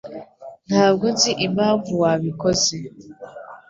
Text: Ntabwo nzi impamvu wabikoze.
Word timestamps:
Ntabwo 0.69 1.05
nzi 1.13 1.31
impamvu 1.45 1.91
wabikoze. 2.01 2.77